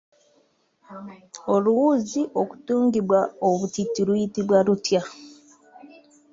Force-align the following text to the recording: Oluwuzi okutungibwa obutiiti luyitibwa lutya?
Oluwuzi 1.53 2.21
okutungibwa 2.41 3.19
obutiiti 3.49 4.01
luyitibwa 4.07 4.57
lutya? 4.67 5.01